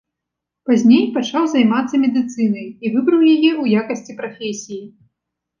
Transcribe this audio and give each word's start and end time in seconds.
Пазней 0.69 1.03
пачаў 1.17 1.43
займацца 1.51 1.95
медыцынай 2.05 2.65
і 2.65 2.93
выбраў 2.97 3.21
яе 3.35 3.51
ў 3.63 3.85
якасці 3.85 4.17
прафесіі. 4.23 4.83